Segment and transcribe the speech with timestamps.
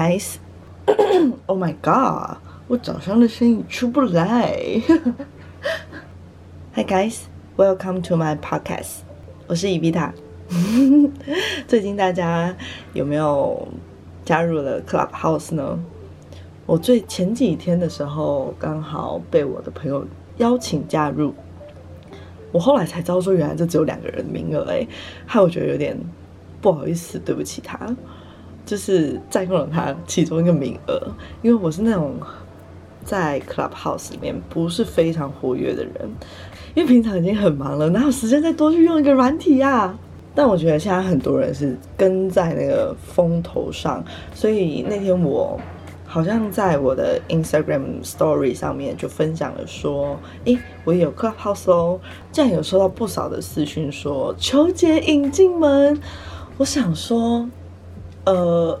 [0.00, 0.36] guys.
[1.46, 4.56] Oh my god，我早上的声音出不来。
[6.74, 7.24] Hi guys,
[7.58, 9.00] welcome to my podcast.
[9.46, 10.14] 我是伊比塔。
[11.68, 12.56] 最近大家
[12.94, 13.68] 有没有
[14.24, 15.78] 加入了 Clubhouse 呢？
[16.64, 20.06] 我最前几天的时候，刚好被我的朋友
[20.38, 21.34] 邀请加入。
[22.52, 24.86] 我后来才知道说，原来这只有两个人名额哎，
[25.26, 25.94] 害我觉得有点
[26.62, 27.78] 不好意思，对不起他。
[28.70, 30.96] 就是占用了他其中一个名额，
[31.42, 32.14] 因为我是那种
[33.04, 36.08] 在 Clubhouse 里面不是非常活跃的人，
[36.76, 39.92] 因为平常已经很忙了，哪有时间再多去用一个软体呀？
[40.36, 45.58] 但我觉得现在很多人是跟在那个风头上，所以那天我
[46.06, 51.98] 好像在我的 Instagram Story 上面就分享了说，诶，我有 Clubhouse 哦，
[52.30, 56.00] 这样有收到不少的私讯说求姐引进门，
[56.56, 57.48] 我想说。
[58.30, 58.80] 呃，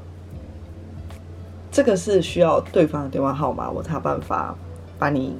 [1.72, 4.54] 这个是需要对方的电话号码，我才有办法
[4.96, 5.34] 把你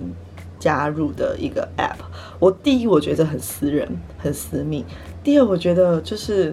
[0.59, 1.95] 加入的一个 app。
[2.41, 4.83] 我第一，我觉得很私人，很私密；
[5.23, 6.53] 第二，我觉得就是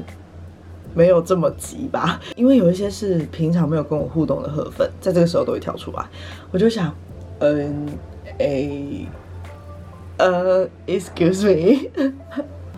[0.94, 6.06] 没有这么急吧，因为有一些是平常没有跟我互动的河粉，在这个时候都会跳出来，
[6.52, 6.94] 我就想
[7.40, 7.88] 嗯
[8.38, 9.08] A，
[10.18, 11.90] 呃，Excuse me。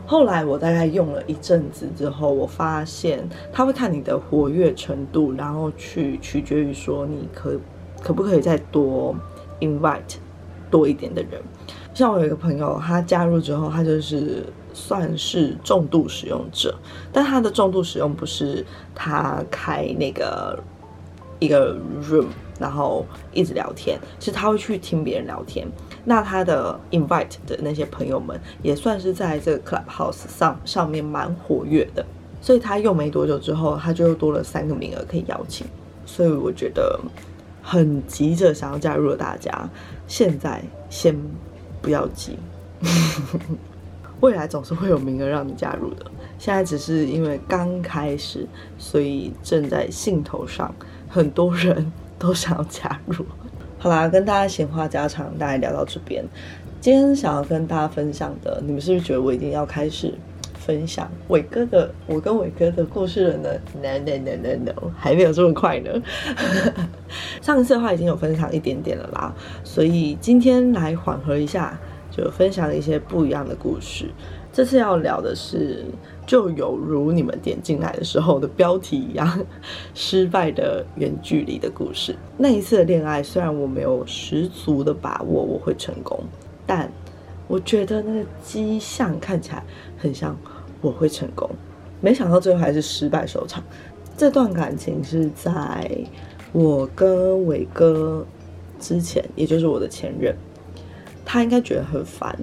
[0.10, 7.56] 后来我大概用了一阵子之后，我发现他会看你的活跃程度，然后去取决于说你可
[8.02, 9.16] 可不可以再多
[9.60, 10.16] invite
[10.72, 11.40] 多一点的人。
[11.94, 14.44] 像我有一个朋友，他加入之后，他就是
[14.74, 16.76] 算是重度使用者，
[17.14, 18.66] 但他的重度使用不是
[18.96, 20.58] 他开那个
[21.38, 22.26] 一个 room，
[22.60, 25.68] 然后一直聊天，是他会去听别人聊天。
[26.06, 32.06] 那他的 invite 的那些朋友们也算是在这个 clubhouse 上上面蛮活跃的，
[32.42, 35.66] 所以他用没多久之后，他就又多了三个名额可以邀请，
[36.06, 37.00] 所以我觉得
[37.62, 39.52] 很急着想要加入的大家，
[40.08, 41.16] 现在先
[41.82, 42.38] 不要急，
[44.22, 46.06] 未来总是会有名额让你加入的，
[46.40, 48.48] 现在只是因为刚开始，
[48.78, 50.74] 所以正在兴头上，
[51.08, 53.26] 很多人都想要加入。
[53.80, 56.24] 好啦，跟大家闲话家常，大概聊到这边。
[56.82, 60.14] 今天想要跟大家分享的，你们是不是觉得我一定要开始
[60.54, 63.50] 分享伟哥的我跟伟哥的故事了呢
[63.82, 65.92] ？No No No No No，还没有这么快呢。
[67.42, 71.80] 上一次的话已经有分享一点点了啦，所以今天来缓和一下，
[72.12, 74.06] 就分享一些不一样的故事。
[74.52, 75.86] 这次要聊的是。
[76.30, 79.28] 就有如你们点进来的时候的标题一样，
[79.96, 82.16] 失败的远距离的故事。
[82.38, 86.24] 那一次的恋爱，虽然我没有十足的把握我会成功，
[86.68, 86.88] 但
[87.48, 89.64] 我觉得那个迹象看起来
[89.98, 90.38] 很像
[90.82, 91.50] 我会成功。
[92.00, 93.64] 没想到最后还是失败收场。
[94.16, 95.90] 这段感情是在
[96.52, 98.24] 我跟伟哥
[98.80, 100.36] 之前，也就是我的前任，
[101.26, 102.38] 他应该觉得很烦。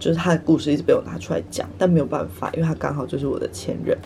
[0.00, 3.96] 就是他的故事一直被我拿出来讲，但没有办法，因为他刚好就是我的前任，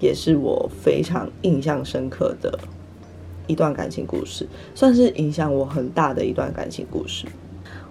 [0.00, 2.58] 也是我非常印象深刻的
[3.46, 7.26] 一段感情故事，算是影响我很大的一段感情故事。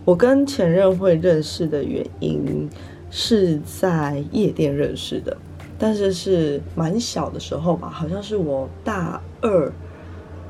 [0.04, 2.70] 我跟前任会认识的原因
[3.10, 5.36] 是在夜店认识的，
[5.80, 9.72] 但是是蛮小的时候吧，好像是我大二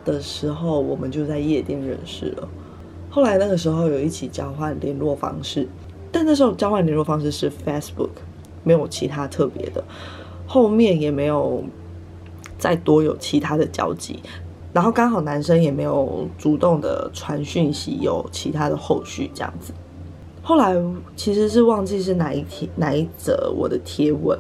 [0.04, 2.50] 的时候，我们就在夜店认识了。
[3.12, 5.68] 后来那个时候有一起交换联络方式。
[6.16, 8.08] 但那时候交换联络方式是 Facebook，
[8.64, 9.84] 没有其他特别的，
[10.48, 11.62] 后面也没有
[12.58, 14.22] 再多有其他的交集，
[14.72, 19.74] 然后刚好男生也没有主动的传讯息，有其他的后续这样子。
[20.42, 20.74] 后来
[21.18, 24.40] 其实是忘记是哪一天哪一则我的贴文，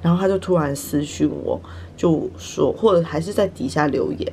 [0.00, 1.60] 然后他就突然私讯我，
[1.98, 4.32] 就说或者还是在底下留言，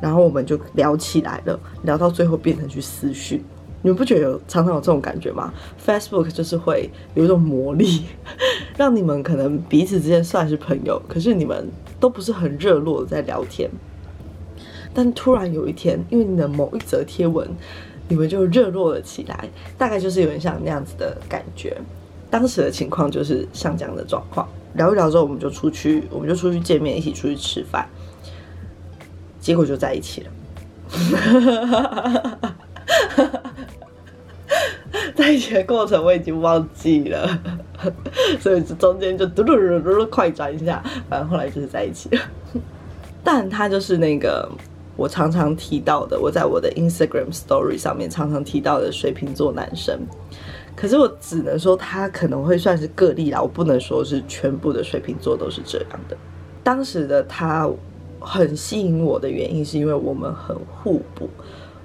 [0.00, 3.42] 然后我们就聊起来了，聊到最后变成去私讯。
[3.82, 5.52] 你们不觉得有常常有这种感觉吗
[5.84, 8.04] ？Facebook 就是会有一种魔力，
[8.76, 11.68] 让你们可能彼此之间算是朋友，可是你们
[11.98, 13.70] 都不是很热络的在聊天。
[14.92, 17.48] 但突然有一天，因为你的某一则贴文，
[18.08, 19.48] 你们就热络了起来，
[19.78, 21.74] 大概就是有点像那样子的感觉。
[22.28, 27.88] 当时的情况就是像这样的状况，聊一聊之后，我们就出去，我们就出去见面，一起出去吃饭，
[29.40, 30.30] 结果就在一起了。
[35.20, 37.28] 在一起的过程我已经忘记了，
[38.40, 42.22] 所以中间就嘟嘟嘟嘟嘟快转一下，反正后来就是在一起了。
[43.22, 44.50] 但他就是那个
[44.96, 50.00] 我常常提到的，我在我的 Instagram Story 上面常常提到的水瓶座男生。
[50.74, 56.16] 可是我只能说他可能会算是个例啦，我不能说是全部的水瓶座都是这样的。
[56.64, 57.68] 当时的他
[58.18, 61.28] 很吸引我的原因，是因为我们很互补。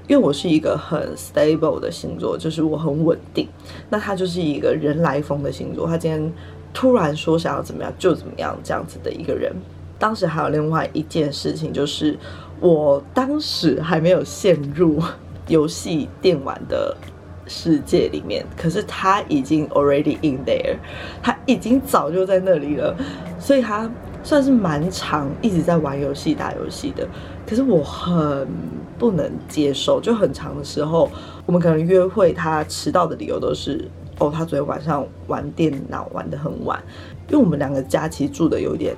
[0.07, 3.47] 因为我是一个很 stable 的星座，就是我很稳定。
[3.89, 6.33] 那他就是一个人来疯的星座，他今天
[6.73, 9.51] 突然说想要怎么样就怎么样这样子的一个人。
[9.97, 12.17] 当时还有另外一件事情，就是
[12.59, 15.01] 我当时还没有陷入
[15.47, 16.95] 游戏电玩的
[17.47, 20.75] 世界里面，可是他已经 already in there，
[21.23, 22.95] 他已经早就在那里了，
[23.39, 23.89] 所以他
[24.21, 27.07] 算是蛮长一直在玩游戏、打游戏的。
[27.47, 28.47] 可是我很
[28.97, 31.09] 不能接受，就很长的时候，
[31.45, 33.89] 我们可能约会，他迟到的理由都是
[34.19, 36.81] 哦，他昨天晚上玩电脑玩的很晚，
[37.29, 38.95] 因为我们两个家其实住的有点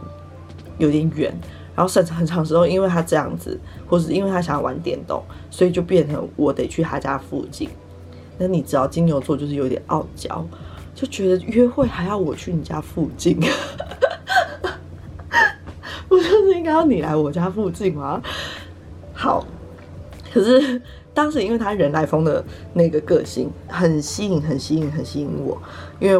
[0.78, 1.34] 有点远，
[1.76, 7.70] 然后甚至很长时候，因为他这样子，或是因为他想要玩电动，所以就变成我得去他家附近。
[8.38, 10.46] 那你知道金牛座就是有点傲娇，
[10.94, 13.40] 就觉得约会还要我去你家附近。
[16.08, 18.22] 不就是应该要你来我家附近吗？
[19.14, 19.46] 好，
[20.34, 20.82] 可是
[21.14, 22.44] 当时因为他人来疯的
[22.74, 25.58] 那个个性很吸引，很吸引，很吸引我。
[26.00, 26.18] 因为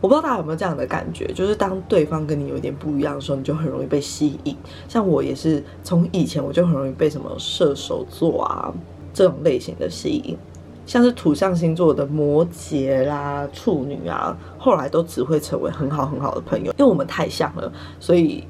[0.00, 4.56] 我不知道大家有没有这样的感觉，就是当对方跟你有一点不一样的时候，你就很容易被吸引。
[4.88, 8.72] 像我也是从以前我就很容易被什么射手座啊
[9.12, 10.36] 这种类型的吸引，
[10.86, 18.44] 像是土象星座的摩羯啦、处女啊，后来都只会成为很好很好的朋友，因为我们太像了，所以。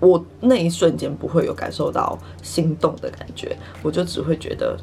[0.00, 4.78] 我那一瞬间不会有感受到心动的感觉，我就只会觉得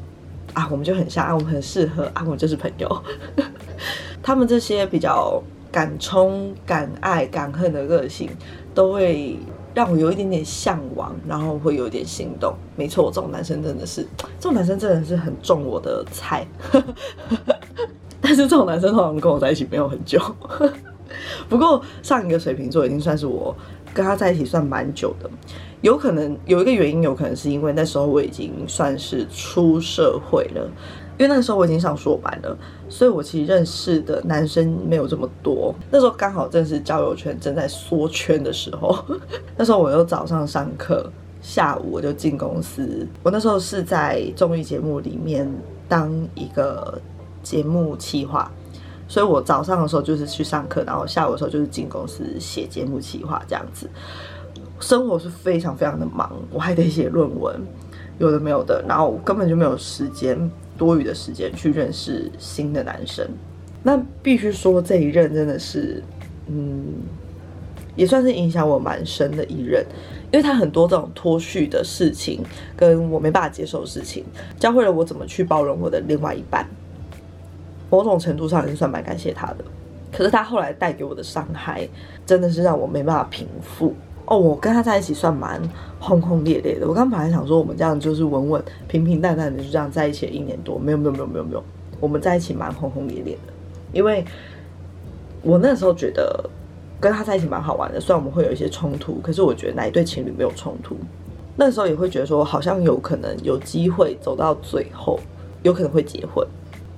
[0.52, 3.02] 啊，我们就很像啊，我们很适合啊，我们就是朋友。
[4.22, 5.42] 他们这些比较
[5.72, 8.28] 敢冲、敢爱、敢恨的个性，
[8.74, 9.38] 都会
[9.74, 12.54] 让我有一点点向往，然后会有一点心动。
[12.76, 14.06] 没错，这种男生真的是，
[14.38, 16.46] 这种男生真的是很中我的菜。
[18.20, 20.20] 但是这种男生通常跟我在一起没有很久。
[21.48, 23.54] 不过上一个水瓶座已经算是我。
[23.96, 25.30] 跟他在一起算蛮久的，
[25.80, 30.70] 有可能有一个原因，有可能是因为那时候我已经算是出社会了，
[31.16, 32.54] 因为那时候我已经上硕班了，
[32.90, 35.74] 所以我其实认识的男生没有这么多。
[35.90, 39.02] 那时候刚好正是交友圈正在缩圈的时候，
[39.56, 41.10] 那时候我又早上上课，
[41.40, 43.08] 下午我就进公司。
[43.22, 45.50] 我那时候是在综艺节目里面
[45.88, 47.00] 当一个
[47.42, 48.52] 节目企划。
[49.08, 53.88] 所以我早上的时候就是去上课，然后下午的时候就是进公司写节目企划这样子，
[54.80, 57.54] 生活是非常非常的忙，我还得写论文，
[58.18, 63.26] 有的没有的，然后根本就没有时间多余的时间去认识新的男生。
[63.82, 66.02] 那必须说这一任真的是，
[66.48, 66.84] 嗯，
[67.94, 69.86] 也算是影响我蛮深的一任，
[70.32, 72.42] 因为他很多这种脱序的事情，
[72.76, 74.24] 跟我没办法接受的事情，
[74.58, 76.68] 教会了我怎么去包容我的另外一半。
[77.96, 79.64] 某种程度上也是算蛮感谢他的，
[80.12, 81.88] 可是他后来带给我的伤害，
[82.26, 83.94] 真的是让我没办法平复
[84.26, 84.38] 哦。
[84.38, 85.60] 我跟他在一起算蛮
[85.98, 86.86] 轰轰烈烈的。
[86.86, 91.64] 我刚本来想说我们这样就是稳稳平平淡淡的就这样在一起一年多，没有没有没有没有没有，
[91.98, 93.52] 我们在一起蛮轰轰烈烈的。
[93.92, 94.22] 因为
[95.42, 96.50] 我那时候觉得
[97.00, 100.96] 跟他在一起蛮好玩的，虽然我们会有一些冲突，可是我觉得哪一对情侣没有冲突？
[101.56, 105.18] 那时候也会觉得说好像有可能有机会走到最后，
[105.62, 106.46] 有可能会结婚。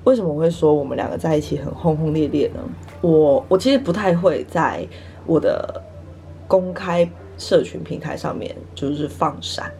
[0.04, 2.60] 为什么会说我们两个在一起很轰轰烈烈呢？
[3.00, 4.86] 我我其实不太会在
[5.26, 5.82] 我的
[6.46, 9.70] 公开社群平台上面就是放闪，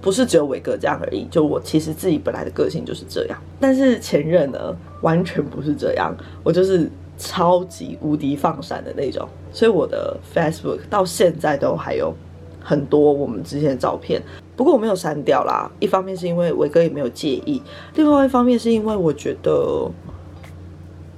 [0.00, 1.26] 不是只有伟哥这样而已。
[1.30, 9.28] 就我其实自己本来的个性就是这样，但是前任呢完全不是这样，我就是超级无敌放闪的那种。
[9.52, 12.14] 所以我的 Facebook 到现在都还有
[12.62, 14.22] 很多我们之前的照片。
[14.60, 17.62] 不过我没有删掉啦，一方面是因为伟哥也没有介意，
[17.94, 19.90] 另外一方面是因为我觉得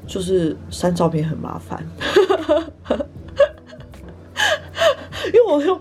[0.06, 1.84] 就是删照片很麻烦，
[5.26, 5.76] 因为我又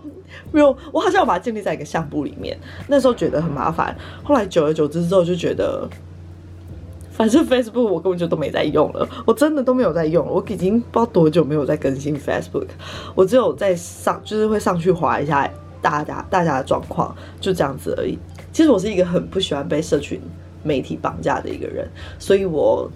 [0.52, 5.88] 没有，我好像要把它建立在一个相簿里面，那时候觉得很麻烦，后来久而久之之后就觉得，
[7.12, 12.70] 反正 Facebook 我根本就都没在用了，我真的都没有在用，我已经不知道多久没有在更新 Facebook，
[13.14, 15.48] 我只有在上就是会上去划一下。
[15.82, 18.18] 大家大家的状况就这样子而已。
[18.54, 20.20] 其实我是一个很不喜欢被社群
[20.64, 21.88] 媒体绑架的一个人，
[22.20, 22.90] 所以我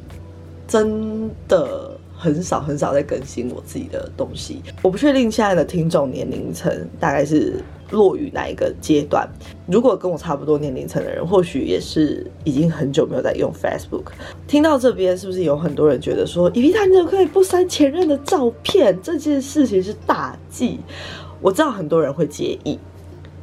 [0.67, 4.61] 真的很少很少在更新我自己的东西。
[4.81, 9.27] 我不确定现在的听众年龄层大概是落于哪一个阶段。
[9.67, 14.11] 如果跟我差不多年龄层的人，或许也是已经很久没有在用 Facebook。
[14.47, 18.97] 听到这边，是不是有很多人觉得说，伊丽塔你怎么可以不删前任的照片？
[19.01, 20.79] 这件事情是大忌。
[21.45, 22.79] 我知道很多人会介意，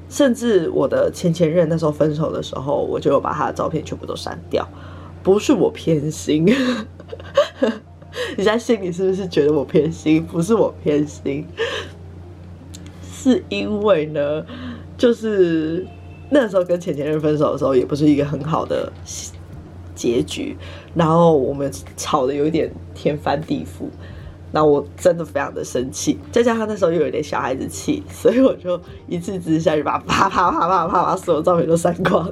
[0.09, 4.67] 甚至我的前前任那时候分手的时候，我就把他的照片全部都删掉。
[5.23, 6.45] 不是我偏心，
[8.37, 10.27] 你在心里是不是觉得我偏心？
[10.27, 11.47] 不是我偏心，
[13.09, 14.45] 是因为呢，
[14.99, 15.87] 就是
[16.29, 18.93] 那时候跟前前任分手的时候，也不是一个很好的
[19.95, 20.57] 结局，
[20.93, 23.87] 然后我们吵的有点天翻地覆。
[24.55, 28.79] 那我真的非常的生气，再加上那时候又有点小孩子气，所以我就
[29.09, 32.31] 一次之下就把啪啪啪啪啪把所有照片都删光。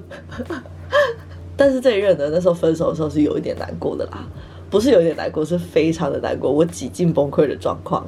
[1.57, 4.25] 但是这一任呢，那时候分手的时候是有一点难过的啦，
[4.69, 8.07] 不是有一点难过，是非常的难过，我几近崩溃的状况。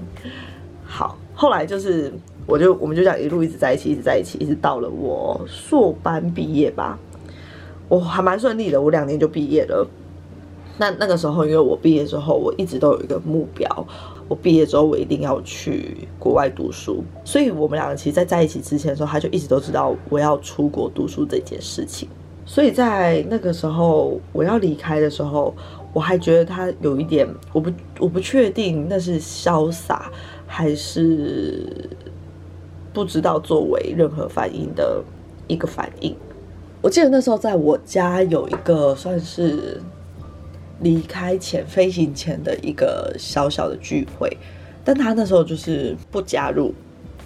[0.85, 2.13] 好，后来就是
[2.47, 6.99] 我就我们就这样一路一直在一起，一直在一起，一直到了我硕班毕业吧，
[7.89, 9.89] 我还蛮顺利的，我两年就毕业了。
[10.79, 13.87] 那那个时候，因为我毕业之后，我一直都有一个目标，
[14.27, 17.05] 我毕业之后我一定要去国外读书。
[17.25, 22.09] 所以，我们两个其实，在在一起之前的时候，他就一直都知道我要出国读书这件事情。
[22.47, 25.55] 所以在那个时候，我要离开的时候，
[25.93, 30.11] 我还觉得他有一点，我不我不确定那是潇洒
[30.47, 31.91] 还是
[32.95, 35.05] 不知道作为任何反应的
[35.47, 36.17] 一个反应。
[36.81, 39.79] 我记得那时候在我家有一个算是。
[40.83, 44.37] 离开前飞行前的一个小小的聚会，
[44.85, 46.75] 但他那时候就是不加入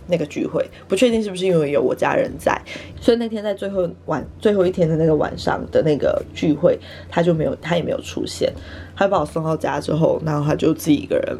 [0.07, 2.57] 那个聚会，不确定是不是因为有我家人在，
[3.01, 8.53] 所以那天在最后晚最后一天的那个晚上的那个聚会，他就没有他也没有出现，
[8.95, 11.39] 他把我送到家之后，然后他就自己一个人，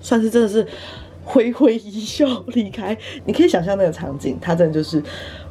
[0.00, 0.66] 算是真的是
[1.24, 2.96] 挥挥衣袖离开。
[3.24, 5.02] 你可以想象那个场景，他真的就是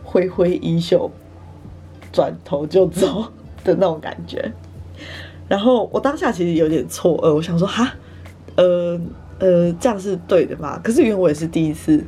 [0.03, 1.09] 挥挥衣袖，
[2.11, 3.31] 转头就走
[3.63, 4.51] 的那种感觉。
[5.49, 7.91] 然后我当下其实有点错愕，我想说哈，
[8.55, 9.01] 呃
[9.39, 10.79] 呃，这样是对的吗？
[10.83, 12.01] 可是因为我也是第一次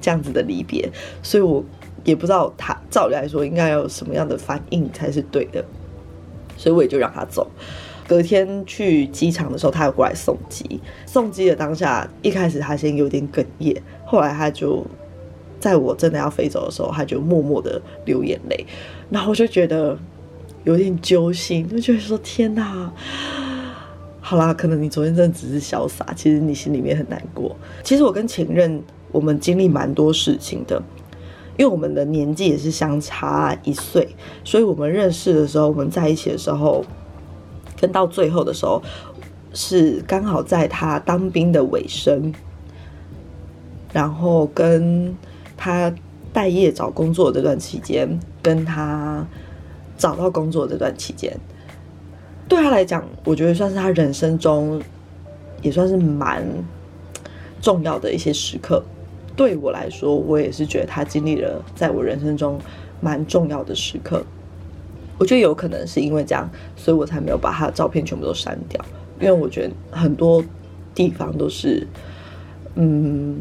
[0.00, 0.90] 这样子的离别，
[1.22, 1.64] 所以我
[2.02, 5.64] 也不知道他照理来说应该有什么样的反应才是对的，
[6.56, 7.48] 所以我也就让他走。
[8.08, 10.80] 隔天去机场的时候，他又过来送机。
[11.06, 14.84] 送机的当下，一开始他先有点哽咽，后来他就
[15.60, 18.66] 在我真的要飞走的时候，他就默默的流眼泪，
[19.08, 19.96] 然后我就觉得。
[20.64, 22.92] 有点揪心，就觉得说天哪，
[24.20, 27.56] 好啦，可能你昨天真的只是潇洒，其实你心里面很难过。
[27.82, 30.80] 其实我跟前任我们经历蛮多事情的，
[31.58, 34.08] 因为我们的年纪也是相差一岁，
[34.44, 36.84] 所以我们认识的时候，我们在一起的时候，
[37.80, 38.80] 跟到最后的时候，
[39.52, 42.32] 是刚好在他当兵的尾声，
[43.92, 45.16] 然后跟
[45.56, 45.92] 他
[46.32, 49.26] 待业找工作这段期间，跟他。
[50.02, 51.32] 找到工作这段期间，
[52.48, 54.82] 对他来讲，我觉得算是他人生中
[55.60, 56.44] 也算是蛮
[57.60, 58.82] 重要的一些时刻。
[59.36, 62.58] 对我来说，我也是觉得他经历了在我人生中
[63.00, 64.24] 蛮重要的时刻。
[65.18, 68.84] 我觉得有可能是因为这样，所以我才没有把他的照片全部都删掉。
[69.20, 70.44] 因为我觉得很多
[70.96, 71.86] 地方都是，
[72.74, 73.40] 嗯，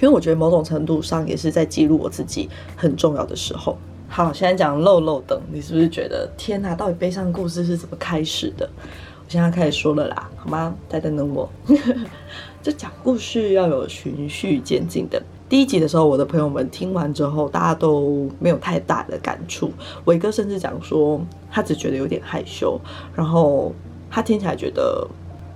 [0.00, 3.76] 因为我觉得某种程度上也是在记录我自己很重要的时候。
[4.10, 6.74] 好，现在讲漏漏等，你是不是觉得天哪？
[6.74, 8.68] 到底悲伤故事是怎么开始的？
[8.76, 10.74] 我现在开始说了啦，好吗？
[10.88, 11.48] 再等等我。
[12.62, 15.22] 这讲故事要有循序渐进的。
[15.48, 19.70] 第一集的时候，我的朋友们听完之后，大家都没有太大的感触。
[20.06, 22.80] 伟哥甚至讲说，他只觉得有点害羞，
[23.14, 23.72] 然后
[24.10, 25.06] 他听起来觉得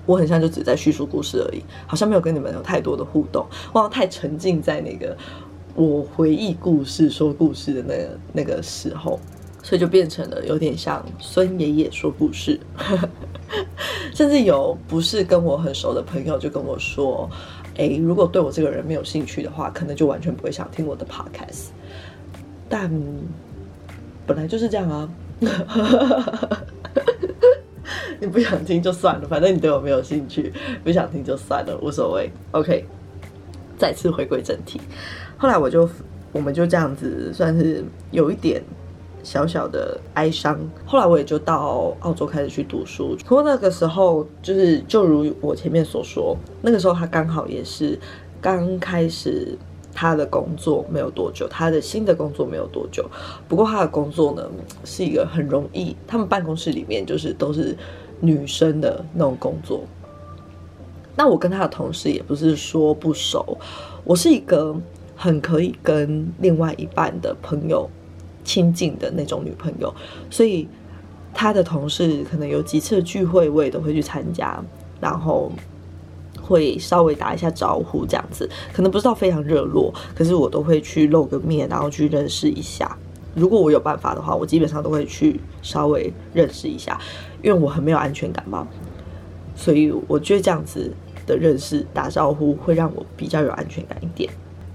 [0.07, 5.17] 我很像就只在叙述故事而已，好像没有跟你们有太多的互动，忘太沉浸在那个。
[5.75, 9.19] 我回忆故事、说故事的那个那个时候，
[9.63, 12.61] 所以就变成了有点像孙爷爷说故事，
[14.15, 17.29] 甚至有不是跟我很熟的朋友就跟我说
[17.79, 21.69] ：“哎，如果对我这个人没有兴趣的话，可能就完全不会想听我的 podcast。”
[22.69, 22.91] 但
[24.27, 25.09] 本来就是这样啊，
[28.21, 30.53] 你不想听就算了，反正你对我没有兴趣，
[30.85, 32.31] 不想听就算了，无所谓。
[32.53, 32.85] OK，
[33.79, 34.81] 再次回归正题。
[35.43, 35.91] 后来我就，
[36.31, 38.63] 我们就这样子，算是有一点
[39.25, 40.57] 小小的哀伤。
[40.87, 43.17] 后来我也就到澳洲开始去读书。
[43.27, 47.99] 不过那个时候，就是就如我前面所说，那个时候他刚好也是
[48.41, 49.59] 刚开始
[49.93, 53.05] 他的工作没有多久，他的新的工作没有多久。
[53.49, 54.49] 不过他的工作呢，
[54.85, 57.77] 是一个很容易，他们办公室里面就是都是
[58.21, 59.83] 女生的那种工作。
[61.17, 63.59] 那我跟他的同事也不是说不熟，
[64.05, 64.77] 我是一个。
[65.17, 67.89] 很可以跟另外一半的朋友
[68.45, 69.95] 亲近的那种女朋友，
[70.31, 70.69] 所以
[71.33, 74.63] 他的同事可能有几次聚会，我也都会去参加，
[75.01, 75.51] 然后
[76.41, 82.97] 会稍微打一下招呼，这样子可能不知道非常热络，可是我都会去露个面，然后去认识一下。
[83.35, 87.01] 如果我有办法的话，我基本上都会去稍微认识一下，
[87.43, 88.67] 因为我很没有安全感嘛，
[89.55, 90.93] 所以我觉得这样子
[91.27, 94.29] 的认识打招呼会让我比较有安全感一点。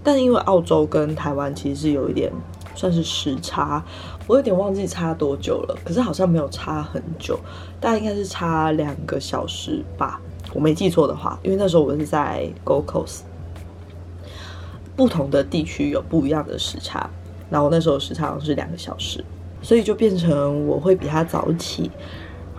[0.03, 2.31] 但因为澳洲跟台湾其实是有一点
[2.75, 3.83] 算是时差，
[4.25, 7.37] 我有点忘记差多久了，可是好像没有差很久，
[7.81, 10.21] 大概应该是差两个小时吧，
[10.53, 13.21] 我没记错的话，因为那时候我是在 Gocos，
[14.95, 17.09] 不同的地区有不一样的时差，
[17.49, 19.25] 然后那时候时差好像是两个小时，
[19.61, 21.91] 所以就变成我会比他早起，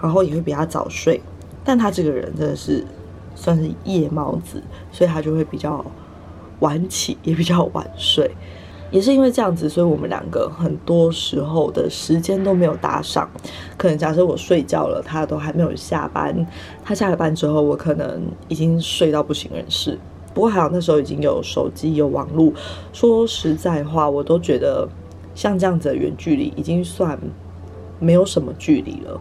[0.02, 1.22] 然后也会比他早睡，
[1.64, 2.84] 但他这个人真的是
[3.34, 5.82] 算是夜猫子，所以他就会比较。
[6.60, 8.30] 晚起也比较晚睡，
[8.90, 13.28] 也是因为这样子，所以我们两个很多时候的时间都没有搭上。
[13.76, 16.34] 可能假设我睡觉了，他都还没有下班；
[16.84, 19.98] 他下了班之后，我可能已经睡到不省人事。
[20.34, 22.52] 不过还好那时候已经有手机有网络。
[22.92, 24.88] 说实在话，我都觉得
[25.34, 27.18] 像这样子的远距离已经算
[27.98, 29.20] 没有什么距离了，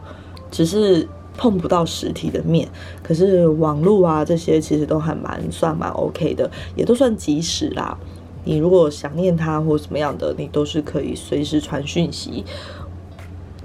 [0.50, 1.08] 只是。
[1.38, 2.68] 碰不到实体的面，
[3.04, 7.96] 可是网络啊这些其实都还蛮算蛮 OK 的，也都算及时啦。
[8.44, 12.44] 你如果想念他或什么样的，你都是可以随时传讯息。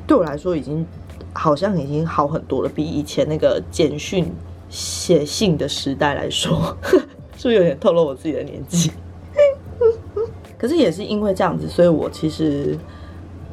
[0.06, 0.84] 对我来说，已经
[1.32, 4.30] 好像已经好很多了，比以前那个简讯
[4.68, 6.76] 写信的时代来说，
[7.38, 8.90] 是不是有点透露我自己的年纪？
[10.58, 12.78] 可是也是因为这样子，所以我其实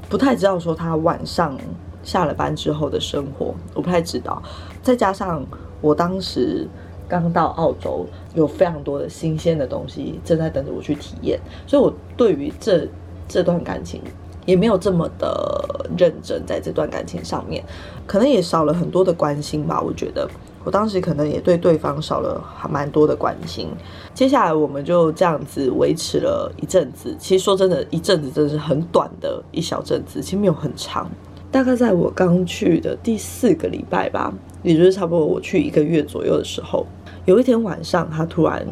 [0.10, 1.58] 不太知道说他晚上。
[2.04, 4.42] 下了班之后的生活，我不太知道。
[4.82, 5.46] 再加上
[5.82, 6.68] 我当时
[7.08, 12.88] 刚到澳洲，有非常多的新鲜的东西正在等着我去体验，所以我对于这
[13.28, 14.02] 这段感情
[14.46, 17.64] 也没有这么的认真，在这段感情上面，
[18.08, 19.82] 可能也少了很多的关心吧。
[19.82, 20.28] 我觉得
[20.64, 23.70] 我当时可能也对对方少了还蛮多的关心。
[24.14, 31.10] 接下来我们就这样子维持了一阵子，其实说真的，一阵子真的是很短的一小阵子，其实没有很长。
[31.52, 36.86] 大概在我刚去的第四个礼拜吧，也就是差不多我去一个月左右的时候，
[37.26, 38.66] 有一天晚上，他突然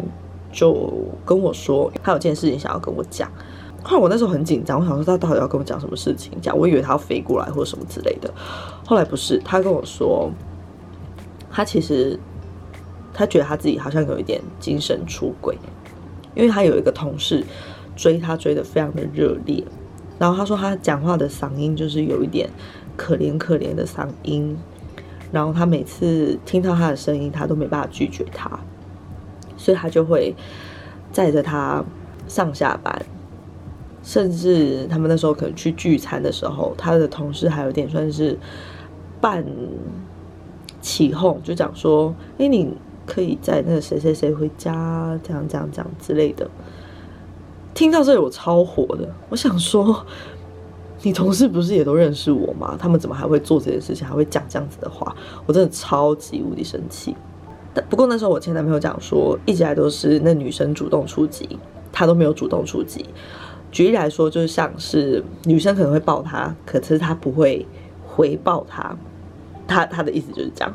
[0.52, 0.92] 就
[1.26, 3.32] 跟我说，他有件事情想要跟我讲。
[3.84, 6.32] 后来我那时候很紧张，我想说他到底要跟我讲什么事情？
[6.42, 8.32] 讲我以为他要飞过来或什么之类的。
[8.86, 10.30] 后来不是，他跟我说，
[11.50, 12.20] 他其实
[13.14, 15.58] 他觉得他自己好像有一点精神出轨，
[16.36, 17.44] 因为他有一个同事
[17.96, 19.64] 追他追的非常的热烈。
[20.20, 22.50] 然后他说他讲话的嗓音就是有一点
[22.96, 24.58] 可怜可怜的嗓音，
[25.32, 28.60] 然后他每次听到他的声音，他都没办法拒绝他，
[29.58, 30.36] 所以他就会
[31.12, 31.84] 载着他
[32.28, 33.06] 上下班，
[34.02, 38.38] 甚至他们那时候可能去聚餐的时候，他的同事还有点算是
[39.22, 39.46] 半
[40.82, 42.74] 起哄，就讲说：“哎，你
[43.06, 46.50] 可以载那个谁谁谁回家，这样这样这样之类的。”
[47.78, 50.04] 听到这里我超火的，我想说，
[51.04, 52.76] 你同事不是也都认识我吗？
[52.76, 55.16] 他们怎么还会做这件事情，还会讲这样子的话？
[55.46, 57.16] 我真的超级无敌生气。
[57.76, 61.60] 但不过那时候我前男朋友讲说，一直来都是那女生主动出击，
[61.92, 63.06] 他都没有主动出击。
[63.72, 67.64] 举例来说，就是像是女生可能会抱他，可是他不会
[68.08, 68.98] 回报他。
[69.68, 70.74] 他他的意思就是这样。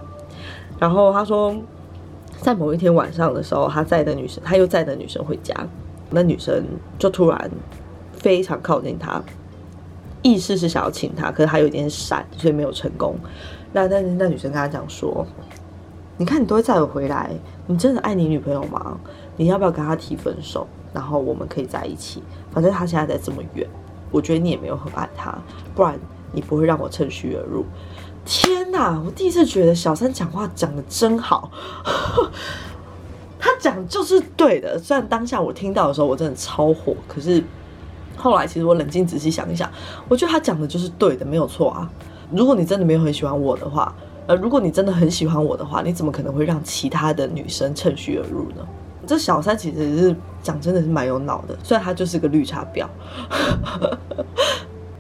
[0.79, 1.53] 然后他说，
[2.41, 5.53] 在某一天晚上的时候，他在的女生，他又在的女生回家。
[6.13, 6.65] 那女生
[6.99, 7.51] 就突然
[8.13, 9.23] 非常靠近他，
[10.23, 13.17] 意思是想要亲他，可是他有点闪，所以没有成功。
[13.73, 15.27] 那但是那女生跟他讲说
[16.19, 17.31] ：“你看你都会载我回来，
[17.67, 18.99] 你真的爱你女朋友吗？
[19.37, 20.67] 你要不要跟他提分手？
[20.93, 22.23] 然后我们可以在一起。
[22.53, 23.67] 反正他现在在这么远，
[24.11, 25.37] 我觉得你也没有很爱他，
[25.75, 25.99] 不然
[26.33, 27.65] 你不会让我趁虚而入。”
[28.25, 29.03] 天哪！
[29.05, 31.51] 我第一次觉得小三讲话讲的真好。
[33.45, 37.43] 他讲就是对的，虽然当下我听到的时候我真的超火，可是
[38.17, 39.69] 后来其实我冷静仔细想一想，
[40.09, 41.91] 我觉得他讲的就是对的，没有错啊。
[42.31, 43.93] 如果你真的没有很喜欢我的话，
[44.29, 48.65] 呃，如果你真的很喜欢我的话，你怎么可能会让其他的女生趁虚而入呢？
[49.05, 52.87] 这小三其实是讲真的是蛮有脑的，虽然他就是个绿茶婊。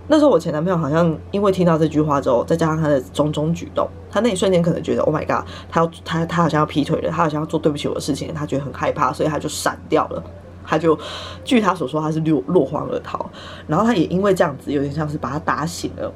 [0.08, 10.22] 那时候我前男朋友好像因为听到这句话之后，再加上他的种种举动，他那一瞬间可能觉得 Oh my god，他要他他好像要劈腿了，他好像要做对不起我的事情，他觉得很害怕，所以他就闪掉了。
[10.64, 10.98] 他就
[11.44, 13.28] 据他所说，他是落落荒而逃。
[13.66, 16.12] 然后他也因为这样子，有点像是把他打醒了，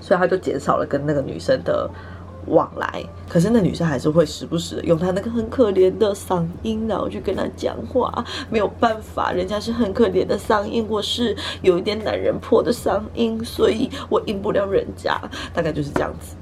[0.00, 1.90] 所以他就减少了跟那个女生的。
[2.46, 8.24] 往来，可是那女生还是会时不时的用她那个很可怜的嗓音，然后去跟他讲话。
[8.50, 15.20] 没有办法，人家是很可怜的嗓音，我是有一点男人破的嗓音，所以我赢不了人家。
[15.52, 16.36] 大概就是这样子。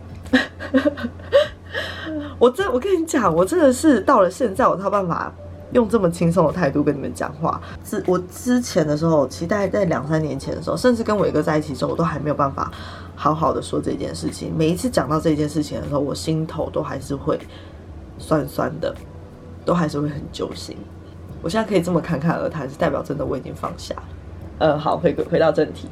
[2.38, 5.32] 我真，我跟你讲，我真的是到了现在，我才有办法
[5.72, 7.60] 用这么轻松的态度跟你们讲话。
[7.84, 12.70] 之我之前的时候，期待在两三年前的时候，甚至跟伟哥在一起之后，我都还没有办法。
[13.22, 17.38] 好好的说这件事情，每一次讲到这件事情的时候，我心头都还是会
[18.18, 18.92] 酸酸的，
[19.64, 20.76] 都还是会很揪心。
[21.40, 24.02] 我现在可以这么侃侃而谈，是代表真的我已经放下了。
[24.58, 25.88] 呃，好，回回到正题。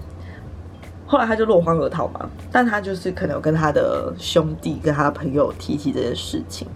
[1.06, 6.66] 后来他就落荒而逃嘛，但他就是可能有跟他的兄弟、跟他的朋友提起这件事情，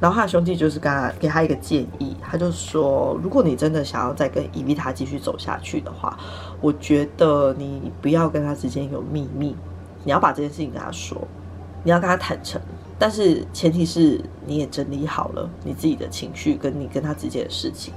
[0.00, 6.18] 然后他的兄弟就是跟他给他一个建议，他就说，如果你真的想要再跟伊维塔继续走下去的话，
[6.60, 9.54] 我觉得你不要跟他之间有秘密，
[10.04, 11.16] 你要把这件事情跟他说，
[11.84, 12.60] 你要跟他坦诚，
[12.98, 17.92] 但是前提是你也整理好了你自己的情绪，跟你跟他之间的事情。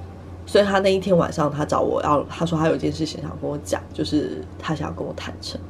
[0.46, 5.62] 所以他那一天晚上，他找我要，他说他有一件事情想跟我讲，就是他想要跟我坦诚。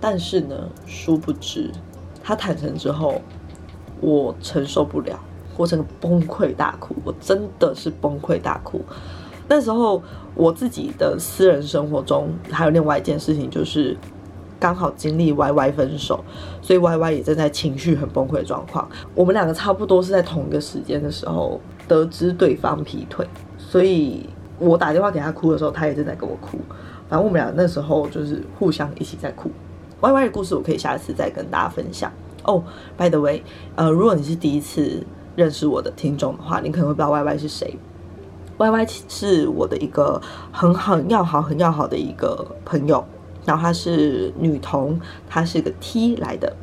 [0.00, 0.54] 但是呢，
[0.86, 1.72] 殊不知
[2.22, 3.20] 他坦诚之后，
[4.00, 5.18] 我承受不了，
[5.56, 8.80] 我整个崩溃大哭，我真的是崩溃大哭。
[9.48, 10.00] 那时候
[10.34, 13.96] 我自己的私人生活中还有另外一件事情，就是
[14.58, 16.24] 刚好经历 Y Y 分手，
[16.60, 18.88] 所以 Y Y 也正在情绪很崩溃的状况。
[19.14, 23.26] 我们两个差不多是在同一个时间的时候得知对方劈腿。
[23.56, 26.58] 所以我打电话给他哭的时候，他也正在跟我哭。
[27.08, 29.50] 反正我们俩那时候就是互相一起在哭。
[30.00, 32.12] Y Y 的故事我可以下次再跟大家分享
[32.44, 32.62] 哦。
[32.96, 33.42] By the way，
[33.76, 35.04] 呃，如果你是第一次
[35.36, 37.78] 认识我的听众的话，你可能会不知道 Y Y 是谁。
[38.58, 43.04] Y Y 是我的一个很很要好、很要好的一个朋友，
[43.48, 46.54] 然后她是女童，她是个 T 来的。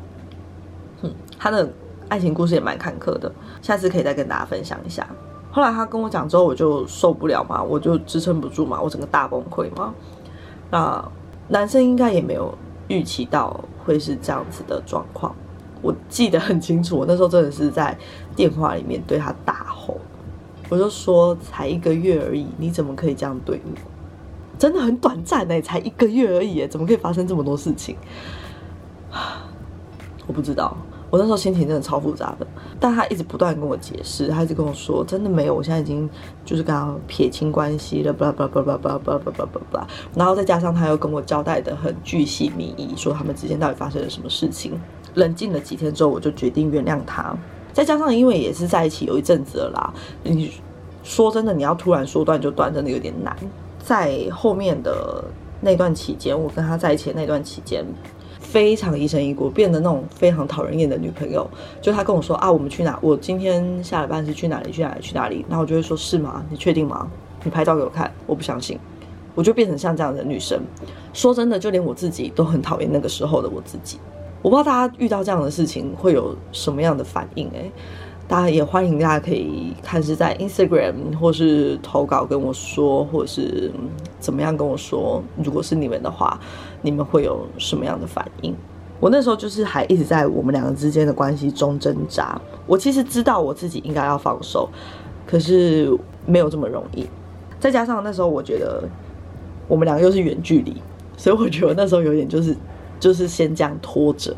[1.02, 1.68] 嗯，她的
[2.08, 5.04] 爱情故事也蛮坎坷的，下次可以再跟大家分享一下。
[5.50, 9.92] 后来他跟我讲之后，我就受不了嘛，我就支撑不住嘛，我整个大崩溃嘛。
[10.70, 11.02] 那
[11.48, 12.54] 男生应该也没有
[12.88, 15.34] 预期到会是这样子的状况。
[15.82, 17.96] 我记得很清楚，我那时候真的是在
[18.36, 19.98] 电话里面对他大吼，
[20.68, 23.95] 我就说才一个月而已，你怎么可以这样对我？
[24.58, 27.96] 真的很短暂呢，才一个月而已，怎么可以发生这么多事情？
[30.26, 30.76] 我不知道。
[31.08, 32.44] 我那时候心情真的超复杂的，
[32.80, 36.10] 但他一直不断跟我解释，他一直跟我说真的没有，我现在已经
[36.44, 44.72] 就是跟他撇清关系了，巴拉巴拉巴拉巴拉巴拉巴拉巴拉，然后再加上他又跟我交代的很巨细靡遗，说他们之间到底发生了什么事情。
[45.14, 47.34] 冷静了几天之后，我就决定原谅他。
[47.72, 50.50] 再加上因为也是在一起有一阵子了啦，你
[51.04, 53.34] 说真的，你要突然说断就断，真的有点难。
[53.86, 55.22] 在后面的
[55.60, 57.84] 那段期间，我跟他在一起的那段期间。
[58.40, 61.48] 非常疑神疑鬼，变得那种非常讨人厌的女朋友。
[61.80, 62.98] 就他跟我说啊，我们去哪？
[63.00, 64.72] 我今天下了班是去哪里？
[64.72, 65.00] 去哪里？
[65.00, 65.44] 去哪里？
[65.48, 66.44] 然后我就会说，是吗？
[66.50, 67.08] 你确定吗？
[67.44, 68.76] 你拍照给我看，我不相信。
[69.34, 70.60] 我就变成像这样的女生。
[71.12, 73.98] 说真的，就连我自己都很讨厌那个时候的我自己。
[74.42, 77.48] 我不知道大家遇到这样的事情会有什么样的反应？
[77.50, 77.70] 诶，
[78.28, 83.70] 大家也欢迎大家可以看是在 Instagram 或是投稿跟我说，或者是
[84.18, 85.22] 怎么样跟我说。
[85.44, 86.38] 如果是你们的话，
[86.82, 88.52] 你们会有什么样的反应？
[88.98, 92.40] 我那时候就是还一直在我们两个之间的关系中挣扎。
[92.66, 94.68] 我其实知道我自己应该要放手，
[95.24, 95.88] 可是
[96.24, 97.06] 没有这么容易。
[97.60, 98.82] 再加上那时候我觉得
[99.68, 100.74] 我们两个又是远距离，
[101.16, 102.56] 所以我觉得那时候有点就是
[102.98, 104.34] 就是先这样拖着。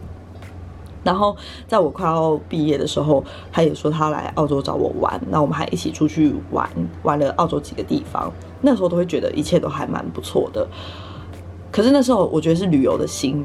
[1.08, 1.34] 然后
[1.66, 6.68] 在我快要毕业的时候，他也说他来澳洲找我玩，那我们还一起出去玩，
[7.02, 8.30] 玩了澳洲几个地方。
[8.60, 10.68] 那时候都会觉得一切都还蛮不错的。
[11.72, 13.42] 可是那时候我觉得是旅游的心，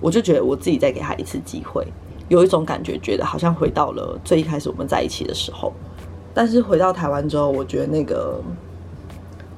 [0.00, 1.84] 我就觉得我自己再给他一次机会，
[2.28, 5.72] 有一种感觉，觉得好像回到了最一开始我们在一起的时候。
[6.32, 8.40] 但是回到台湾之后，我觉得那个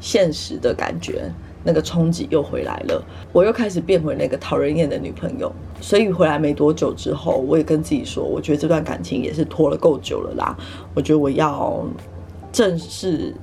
[0.01, 1.31] 现实的感觉。
[1.63, 5.53] 那个冲击又回来了，我又开始变回那个讨人厌的女朋友。
[5.81, 10.57] 所以回来没多久之后，我也跟自己说，我觉得这段感情也是拖了够久了啦。
[10.95, 11.85] 我觉得我要
[12.53, 13.35] 正式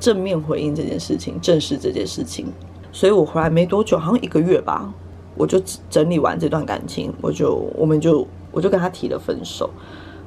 [0.00, 2.46] 正面回应这件事情，正视这件事情。
[2.92, 4.92] 所以我回来没多久，好像一个月吧，
[5.36, 9.70] 我就整理完这段感情，我就我们就我就跟他提了分手。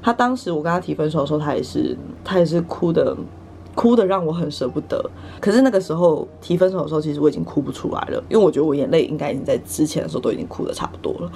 [0.02, 3.16] 他当时我跟他提分手的时候，他也是他也是哭的。
[3.78, 5.00] 哭的让我很舍不得，
[5.40, 11.32] 可是那个时候提分手的时候，其实我已经哭不出来了，因为我觉得我眼泪应该已经在之前的时候都已经哭的差不多了。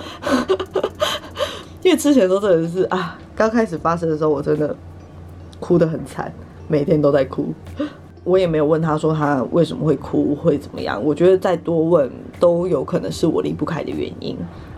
[1.86, 4.76] 因为之前的时候真的是啊，刚开始发生的时候，我真的
[5.60, 6.34] 哭得很惨，
[6.68, 7.54] 每天都在哭。
[8.24, 11.00] 我也没有问他说他为什么会哭，会怎么样。
[11.04, 14.36] 我觉得再多问都有可能是我离不开的原因。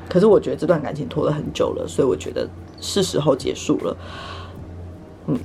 [0.09, 2.45] 可是我觉得这段感情拖了很久了，所以我觉得
[2.81, 3.97] 是时候结束了。
[5.27, 5.39] 嗯。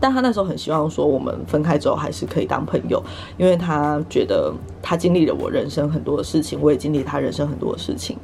[0.00, 3.02] 但他那时候很希望说，我们分开之后还是可以当朋友，
[3.38, 4.52] 因为他觉得
[4.82, 8.18] 他经历了我人生很多的事情，我也经历他人生很多的事情。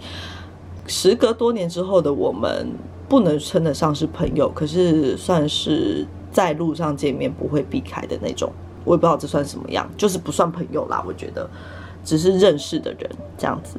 [0.87, 2.67] 时隔多年之后的我们，
[3.09, 8.51] 不能称得上是朋友，可是算是在路上见面不会避开的那种。
[8.85, 11.03] 我也不知道这算什么样，就是不算朋友啦。
[11.07, 11.49] 我觉得
[12.05, 13.77] 只是认识的人这样子。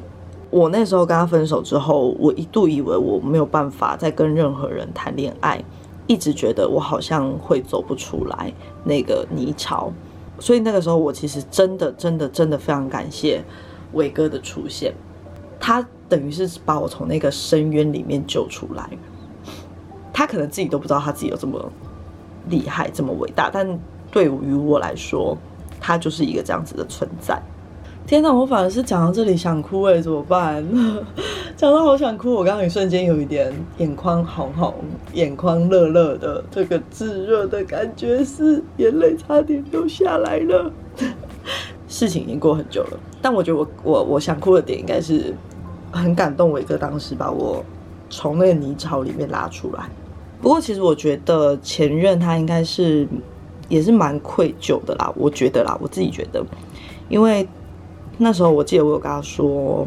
[0.50, 5.64] 我那时候跟他分手之后，我一度以为我没有办法再跟任何人谈恋爱。
[6.12, 8.52] 一直觉得我好像会走不出来
[8.84, 9.90] 那个泥潮，
[10.40, 13.42] 所以那个时候我其实真的真的真的非常感谢
[13.94, 14.94] 伟哥的出现，
[15.58, 18.90] 他等于是把我从那个深渊里面救出来。
[20.12, 21.72] 他可能自己都不知道他自己有这么
[22.50, 23.80] 厉害、这么伟大，但
[24.12, 25.38] 对于我来说，
[25.80, 27.42] 他就是一个这样子的存在。
[28.12, 30.62] 天哪，我反而是讲到这里想哭哎，怎么办？
[31.56, 34.74] 讲到好想哭，我刚刚一瞬间有一点眼眶红红、
[35.14, 40.70] 眼眶热热的，这个炙热的感觉是眼泪差点流下来了。
[41.88, 45.34] 事情已经过很久了，但我觉得我我我想哭的点应该是
[45.90, 47.64] 很感动伟哥当时把我
[48.10, 49.86] 从那个泥沼里面拉出来。
[50.42, 53.08] 不过其实我觉得前任他应该是
[53.70, 56.44] 也是蛮愧疚的啦，我觉得啦，我自己觉得，
[57.08, 57.48] 因为。
[58.24, 59.84] 那时候我记得我有跟他说，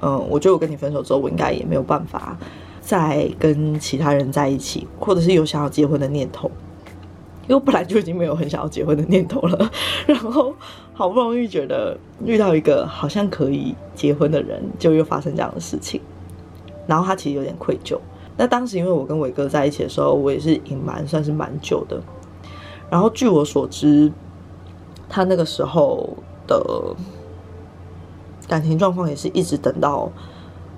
[0.00, 2.34] 嗯，我觉得我跟你分手之后，我应该也没有办法
[2.80, 6.50] 再跟其他人在一起，或者是有想要结婚的念头，
[7.42, 9.70] 因为我本来就已经没有很想要结婚的念头了。
[10.06, 10.54] 然后
[10.94, 16.00] 好不容易觉得遇到一个好像可以结婚的人，就又发生这样的事情，
[16.86, 17.98] 然后他其实有点愧疚。
[18.38, 22.00] 那当时因为我跟伟哥在一起的时候，我也是隐瞒算是蛮久的。
[22.88, 24.10] 然后据我所知，
[25.10, 26.08] 他那个时候
[26.46, 26.96] 的。
[28.48, 30.10] 感情状况也是一直等到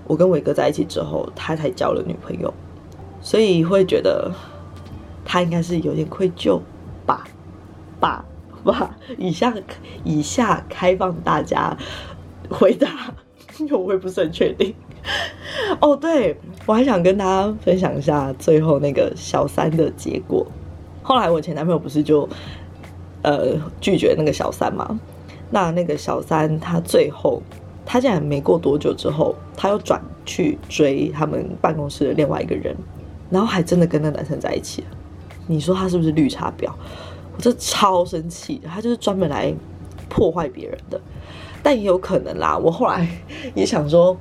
[0.07, 2.53] 我跟伟哥在一起之后，他才交了女朋友，
[3.21, 4.31] 所以会觉得
[5.25, 6.61] 他应该是有点愧疚
[7.07, 7.25] 吧，
[8.01, 8.25] 吧
[8.65, 8.97] 吧。
[9.17, 9.55] 以下
[10.03, 11.77] 以下开放大家
[12.51, 13.15] 回答，
[13.59, 14.75] 因为我也不是很确定。
[15.81, 20.45] 哦，对我还想跟大家分享一下最后那个小三的结果。
[21.05, 22.29] 后来我前男朋友不是就
[23.23, 24.99] 呃拒绝那个小三嘛？
[25.51, 27.41] 那那个小三他最后。
[27.85, 32.77] 他竟然没过多久之后，他又转去追他们办公室的另外一个人，
[33.31, 34.85] 然后还真的跟那男生在一起。
[35.47, 36.71] 你说他是不是绿茶婊？
[37.37, 39.53] 我这超生气，他就是专门来
[40.09, 41.01] 破坏别人的。
[41.63, 43.09] 但也有可能啦，我后来
[43.55, 44.17] 也想说，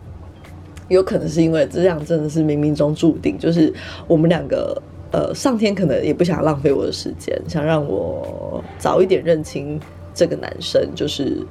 [0.87, 3.71] 有可能是因为这样真的是冥冥中注定，就是
[4.07, 9.79] 我们两个，呃，上天可能也不想浪费我的时间，想让我早一点认清
[10.13, 11.45] 这个男生，就是。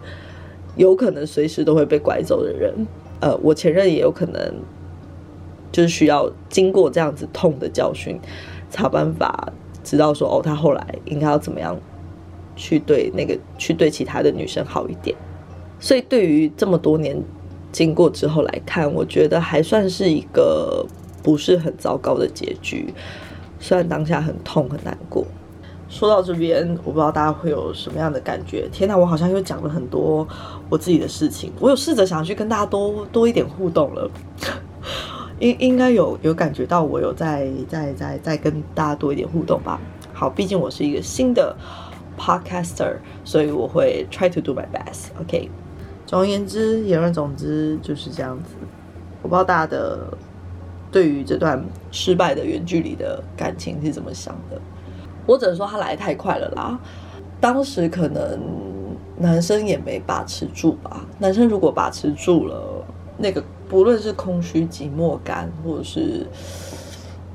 [0.79, 2.73] 有可能随时都会被拐走的人，
[3.21, 4.55] 呃，我前任也有可能，
[5.71, 8.19] 就是需要经过这样子痛的教训，
[8.71, 9.53] 才有办法
[9.85, 11.77] 知道说，哦，他后来应该要怎么样
[12.55, 15.17] 去对那个去对其他的女生好一点。
[15.81, 17.21] 所以，对于这么多年
[17.73, 20.87] 经过之后来看，我觉得还算是一个
[21.23, 22.95] 不是很糟糕的结局，
[23.59, 25.27] 虽然当下很痛很难过。
[25.89, 28.69] 说到这边，我不知道大家会有什么样的感觉。
[28.71, 30.27] 天哪，我好像又讲了很多
[30.69, 31.51] 我自己的事情。
[31.59, 34.11] 我有试着想去跟大家多多一点互动了，
[35.39, 39.81] 应应该有有感觉到我有在在在在跟大家多一点互动吧。
[40.13, 41.57] 好，毕竟我是一个新的
[42.19, 45.07] podcaster，所以我会 try to do my best。
[45.21, 45.49] OK，
[46.05, 48.55] 总而言之，言而总之就是这样子。
[49.23, 50.07] 我不知道大家的
[50.93, 54.61] 对于这段失败的远距离的感情是怎么想的。
[55.29, 56.81] 我只能说他来太快了啦，
[57.39, 58.41] 当时可能
[59.19, 61.05] 男生也没把持住吧。
[61.19, 62.83] 男生如果把持住了，
[63.19, 66.27] 那个不论是空虚、寂寞感，或者是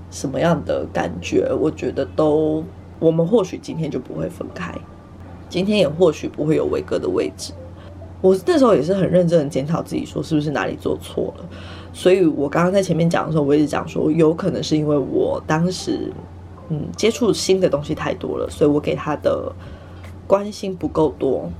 [0.09, 2.63] 什么样的感觉，我觉得都，
[2.97, 4.73] 我们或许今天就不会分开，
[5.47, 7.53] 今天也或许不会有伟哥的位置。
[8.21, 11.45] 我那时候也是很认真的检讨自己，说是不是哪里做错了。
[11.93, 16.11] 所以我刚刚在前面讲的时候，我一直讲说，有可能是因为我当时。
[16.69, 19.51] 嗯，接触新的东西太多了，所以我给他的
[20.25, 21.51] 关心不够多，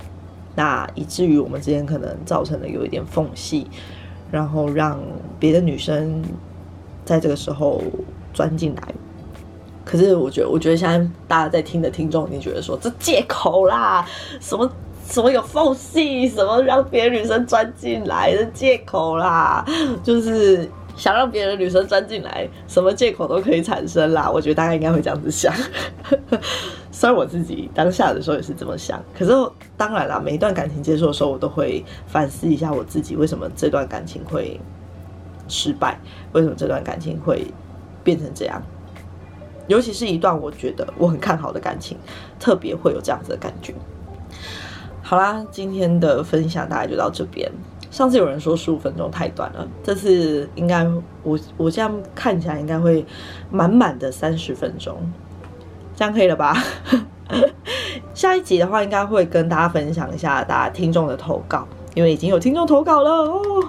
[0.56, 3.68] 那以至于我们之间可能造成了有一点缝隙，
[4.32, 4.98] 然后让
[5.38, 6.24] 别的女生
[7.04, 7.82] 在这个时候
[8.34, 8.82] 钻进来。
[9.84, 14.08] 可是我觉得，我觉得现在大家在听的听众，你觉得说这借口啦，
[14.40, 14.72] 什么
[15.06, 19.66] 什么有缝隙，什么让别的女生钻进来的借口啦，
[20.02, 20.72] 就是。
[20.96, 24.30] 想让别的女生钻进来，什么借口都可以产生啦。
[24.30, 25.54] 我觉得大家应该会这样子想，
[26.92, 29.04] 虽然我自己当下的时候也是这么想。
[29.18, 29.32] 可是
[29.76, 34.60] 当然啦，每一段感情结束的时候，我都会反思一下我自己，为什么这段感情会
[35.48, 36.00] 失败，
[36.32, 37.48] 为什么这段感情会
[38.04, 38.62] 变成这样。
[39.68, 41.98] 尤其是一段我觉得我很看好的感情，
[42.40, 43.74] 特别会有这样子的感觉。
[45.02, 47.52] 好啦，今天的分享大概就到这边。
[47.94, 50.84] 上次有人说十五分钟太短了，这次应该
[51.22, 53.06] 我我这样看起来应该会
[53.52, 54.98] 满满的三十分钟，
[55.96, 56.58] 这样可以了吧？
[58.16, 63.64] 下一集的话应该会跟大家分享一下大家听众的投稿，因为已经有听众投稿了哦，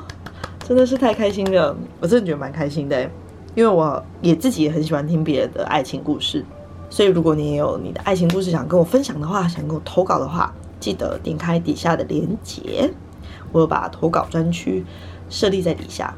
[0.66, 3.06] 真的是太开心了，我真的觉得蛮开心的。
[3.54, 6.42] 因为我也自己也很喜欢听别人的爱情故事，
[6.88, 12.90] 所以如果你也有你的爱情故事想跟我分享的话，想跟我投稿的话，记得点开底下的链接，
[13.54, 14.84] 我把投稿专区
[15.30, 16.14] 设立在底下。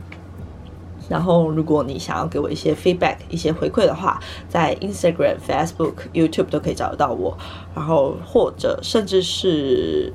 [1.09, 7.39] 然后，如果你想要给我一些 feedback、一些回馈的话，在 Instagram、Facebook、YouTube 都可以找得到我。
[7.77, 10.13] 然后，或者甚至是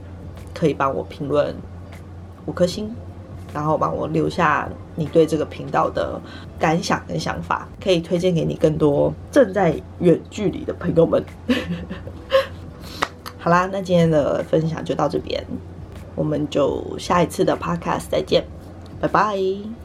[0.53, 1.55] 可以帮我评论
[2.45, 2.93] 五颗星，
[3.53, 6.19] 然后帮我留下你对这个频道的
[6.59, 11.23] 感想跟想法，可以推荐给你更多正在远距离的朋友们。
[13.39, 15.41] 好啦，那今天的分享就到这边，
[16.15, 18.45] 我们就下一次的 Podcast 再见，
[18.99, 19.80] 拜拜。